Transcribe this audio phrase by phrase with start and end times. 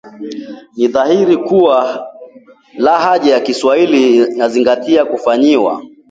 [0.77, 2.07] Ni dhahiri kuwa
[2.77, 5.83] lahaja za Kiswahili zinahitaji kufanyiwa